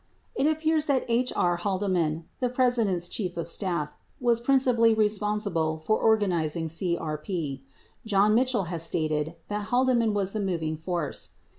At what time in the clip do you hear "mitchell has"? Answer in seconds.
8.33-8.81